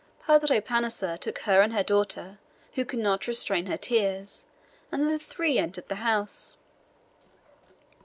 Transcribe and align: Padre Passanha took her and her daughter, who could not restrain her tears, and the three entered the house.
Padre 0.25 0.59
Passanha 0.59 1.15
took 1.19 1.37
her 1.41 1.61
and 1.61 1.73
her 1.73 1.83
daughter, 1.83 2.39
who 2.73 2.83
could 2.83 2.97
not 2.97 3.27
restrain 3.27 3.67
her 3.67 3.77
tears, 3.77 4.45
and 4.91 5.07
the 5.07 5.19
three 5.19 5.59
entered 5.59 5.89
the 5.89 5.93
house. 6.01 6.57